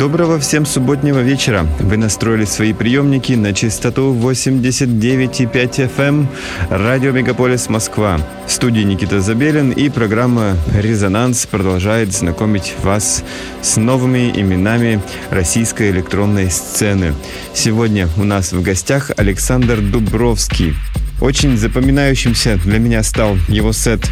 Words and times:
Доброго 0.00 0.38
всем 0.38 0.64
субботнего 0.64 1.18
вечера. 1.18 1.66
Вы 1.78 1.98
настроили 1.98 2.46
свои 2.46 2.72
приемники 2.72 3.34
на 3.34 3.52
частоту 3.52 4.14
89,5 4.14 5.52
FM 5.52 5.98
эм. 5.98 6.28
радио 6.70 7.12
Мегаполис 7.12 7.68
Москва. 7.68 8.18
В 8.46 8.50
студии 8.50 8.80
Никита 8.80 9.20
Забелин 9.20 9.72
и 9.72 9.90
программа 9.90 10.56
«Резонанс» 10.74 11.44
продолжает 11.44 12.14
знакомить 12.14 12.72
вас 12.82 13.22
с 13.60 13.76
новыми 13.76 14.32
именами 14.34 15.02
российской 15.30 15.90
электронной 15.90 16.50
сцены. 16.50 17.12
Сегодня 17.52 18.08
у 18.16 18.24
нас 18.24 18.54
в 18.54 18.62
гостях 18.62 19.10
Александр 19.18 19.82
Дубровский, 19.82 20.76
очень 21.20 21.56
запоминающимся 21.56 22.56
для 22.56 22.78
меня 22.78 23.02
стал 23.02 23.36
его 23.48 23.72
сет 23.72 24.10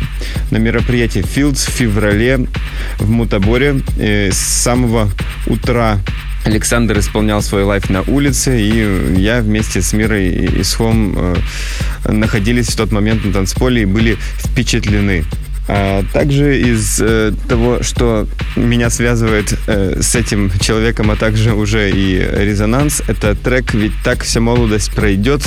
на 0.51 0.59
мероприятии 0.59 1.23
Fields 1.23 1.69
в 1.69 1.73
феврале 1.73 2.47
в 2.99 3.11
Мутаборе. 3.11 3.81
Э, 3.99 4.31
с 4.31 4.39
самого 4.39 5.11
утра 5.47 5.99
Александр 6.45 6.99
исполнял 6.99 7.43
свой 7.43 7.65
лайф 7.65 7.91
на 7.91 8.03
улице, 8.03 8.61
и 8.61 9.21
я 9.21 9.41
вместе 9.41 9.83
с 9.83 9.93
Мирой 9.93 10.29
и 10.29 10.63
Схом 10.63 11.15
э, 11.17 11.37
находились 12.11 12.69
в 12.69 12.77
тот 12.77 12.93
момент 12.93 13.25
на 13.25 13.33
танцполе 13.33 13.83
и 13.83 13.87
были 13.87 14.17
впечатлены 14.39 15.25
также 16.13 16.61
из 16.61 16.99
э, 17.01 17.33
того, 17.47 17.83
что 17.83 18.27
меня 18.57 18.89
связывает 18.89 19.59
э, 19.67 20.01
с 20.01 20.15
этим 20.15 20.51
человеком, 20.61 21.11
а 21.11 21.17
также 21.17 21.53
уже 21.53 21.91
и 21.91 22.19
резонанс, 22.19 23.03
это 23.07 23.35
трек 23.35 23.75
«Ведь 23.75 23.93
так 24.03 24.23
вся 24.23 24.41
молодость 24.41 24.93
пройдет», 24.93 25.43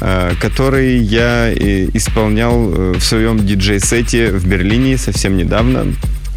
э, 0.00 0.34
который 0.40 0.98
я 0.98 1.52
исполнял 1.52 2.56
в 2.92 3.00
своем 3.00 3.44
диджей-сете 3.44 4.30
в 4.32 4.46
Берлине 4.46 4.98
совсем 4.98 5.36
недавно. 5.36 5.86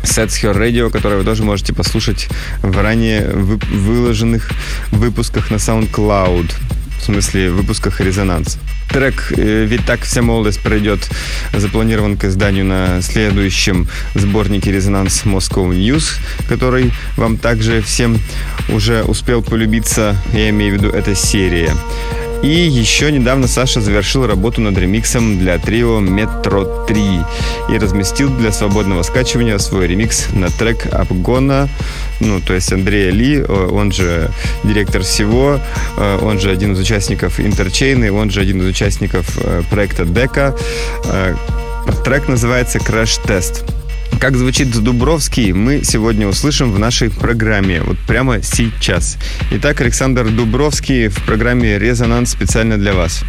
Sets 0.03 0.41
Her 0.41 0.57
Radio, 0.57 0.89
который 0.89 1.19
вы 1.19 1.23
тоже 1.23 1.43
можете 1.43 1.73
послушать 1.73 2.29
в 2.61 2.81
ранее 2.81 3.29
вы, 3.29 3.57
выложенных 3.57 4.49
выпусках 4.91 5.51
на 5.51 5.55
SoundCloud, 5.55 6.51
в 6.99 7.03
смысле 7.03 7.51
выпусках 7.51 8.01
«Резонанс». 8.01 8.57
Трек 8.89 9.33
э, 9.35 9.65
«Ведь 9.65 9.85
так 9.85 10.01
вся 10.01 10.21
молодость 10.21 10.61
пройдет» 10.61 11.09
запланирован 11.53 12.17
к 12.17 12.25
изданию 12.25 12.65
на 12.65 13.01
следующем 13.01 13.87
сборнике 14.15 14.71
«Резонанс 14.71 15.23
Moscow 15.23 15.69
News», 15.69 16.19
который 16.47 16.91
вам 17.17 17.37
также 17.37 17.81
всем 17.81 18.19
уже 18.69 19.03
успел 19.03 19.41
полюбиться, 19.41 20.15
я 20.33 20.49
имею 20.49 20.75
в 20.75 20.77
виду, 20.77 20.89
эта 20.89 21.15
серия. 21.15 21.73
И 22.41 22.47
еще 22.47 23.11
недавно 23.11 23.47
Саша 23.47 23.81
завершил 23.81 24.25
работу 24.25 24.61
над 24.61 24.77
ремиксом 24.77 25.37
для 25.37 25.57
трио 25.57 25.99
Metro 25.99 26.87
3 26.87 27.19
и 27.69 27.77
разместил 27.77 28.29
для 28.29 28.53
свободного 28.53 29.03
скачивания 29.03 29.57
свой 29.57 29.87
ремикс 29.87 30.27
на 30.33 30.49
трек 30.49 30.87
Обгона, 30.93 31.67
ну, 32.21 32.39
то 32.39 32.53
есть 32.53 32.71
Андрея 32.71 33.11
Ли, 33.11 33.43
он 33.43 33.91
же 33.91 34.31
директор 34.63 35.01
всего, 35.01 35.59
э, 35.97 36.19
он 36.21 36.39
же 36.39 36.49
один 36.49 36.73
из 36.73 36.79
участников 36.79 37.39
Интерчейна, 37.39 38.13
он 38.13 38.29
же 38.29 38.39
один 38.39 38.61
из 38.61 38.67
участников 38.67 39.37
э, 39.37 39.63
проекта 39.69 40.05
Дека. 40.05 40.55
Э, 41.05 41.35
трек 42.05 42.29
называется 42.29 42.77
Crash 42.79 43.19
Test. 43.25 43.78
Как 44.19 44.35
звучит 44.35 44.69
Дубровский, 44.71 45.53
мы 45.53 45.85
сегодня 45.85 46.27
услышим 46.27 46.73
в 46.73 46.77
нашей 46.77 47.09
программе, 47.09 47.81
вот 47.81 47.97
прямо 48.05 48.43
сейчас. 48.43 49.17
Итак, 49.49 49.79
Александр 49.79 50.29
Дубровский 50.29 51.07
в 51.07 51.23
программе 51.23 51.79
«Резонанс» 51.79 52.31
специально 52.31 52.77
для 52.77 52.93
вас. 52.93 53.23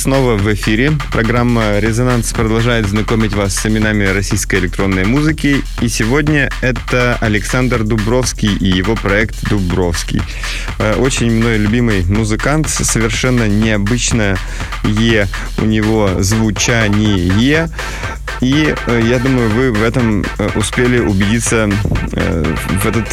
Снова 0.00 0.36
в 0.36 0.50
эфире. 0.54 0.92
Программа 1.12 1.78
«Резонанс» 1.78 2.32
продолжает 2.32 2.86
знакомить 2.86 3.34
вас 3.34 3.54
с 3.54 3.66
именами 3.66 4.04
российской 4.04 4.58
электронной 4.58 5.04
музыки. 5.04 5.62
И 5.82 5.88
сегодня 5.88 6.48
это 6.62 7.18
Александр 7.20 7.84
Дубровский 7.84 8.56
и 8.56 8.68
его 8.68 8.94
проект 8.94 9.46
«Дубровский». 9.50 10.22
Э, 10.78 10.94
очень 10.94 11.30
мной 11.30 11.58
любимый 11.58 12.02
музыкант, 12.06 12.70
совершенно 12.70 13.46
необычное 13.46 14.38
«е» 14.84 15.28
у 15.58 15.66
него 15.66 16.10
звучание. 16.20 17.68
И 18.40 18.74
э, 18.86 19.02
я 19.04 19.18
думаю, 19.18 19.50
вы 19.50 19.70
в 19.70 19.82
этом 19.82 20.24
э, 20.38 20.48
успели 20.54 20.98
убедиться 20.98 21.70
в 22.12 22.86
этот 22.86 23.06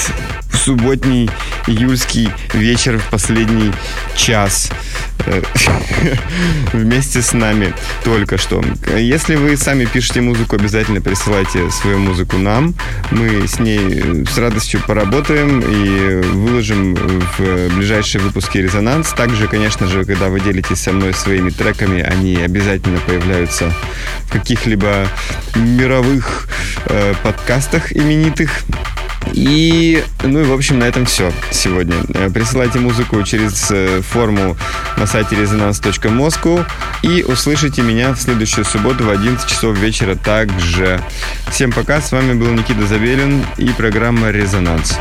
субботний 0.68 1.30
июльский 1.68 2.30
вечер 2.53 2.97
в 2.99 3.09
последний 3.09 3.72
час. 4.18 4.70
Э, 5.26 5.41
вместе 6.74 7.22
с 7.22 7.32
нами 7.32 7.74
только 8.03 8.38
что. 8.38 8.61
Если 8.97 9.36
вы 9.36 9.55
сами 9.55 9.86
пишете 9.86 10.20
музыку, 10.20 10.57
обязательно 10.57 10.99
присылайте 10.99 11.72
свою 11.72 11.99
музыку 11.99 12.38
нам. 12.38 12.76
Мы 13.11 13.47
с 13.47 13.59
ней 13.59 14.26
с 14.26 14.38
радостью 14.38 14.82
поработаем 14.86 15.61
и 15.61 16.22
выложим 16.34 16.95
в 16.95 17.70
ближайшие 17.74 18.22
выпуски 18.22 18.57
«Резонанс». 18.57 19.13
Также, 19.13 19.47
конечно 19.47 19.88
же, 19.88 20.03
когда 20.03 20.28
вы 20.28 20.41
делитесь 20.41 20.82
со 20.82 20.91
мной 20.91 21.13
своими 21.13 21.49
треками, 21.49 22.01
они 22.01 22.36
обязательно 22.36 22.99
появляются 22.99 23.74
в 24.26 24.32
каких-либо 24.34 25.07
мировых 25.55 26.49
э, 26.88 27.13
подкастах 27.24 27.93
именитых. 27.93 28.65
И, 29.34 30.03
ну 30.24 30.41
и, 30.41 30.43
в 30.43 30.53
общем, 30.53 30.80
на 30.80 30.86
этом 30.86 31.05
все 31.05 31.32
сегодня. 31.51 31.95
Э, 32.13 32.30
присылайте 32.30 32.80
музыку 32.80 33.22
через 33.24 33.70
э, 33.72 34.01
форму 34.01 34.57
на 34.97 35.05
сайте 35.05 35.36
resonance.moscow 35.36 36.65
и 37.03 37.24
услышите 37.24 37.82
меня 37.82 38.13
в 38.13 38.20
следующую 38.20 38.65
субботу 38.65 39.03
в 39.03 39.09
11 39.09 39.47
часов 39.47 39.78
вечера 39.78 40.15
также. 40.15 41.01
Всем 41.51 41.72
пока, 41.72 42.01
с 42.01 42.11
вами 42.11 42.34
был 42.34 42.51
Никита 42.51 42.86
Забелин 42.88 43.45
и 43.57 43.68
программа 43.70 44.32
«Резонанс». 44.32 44.97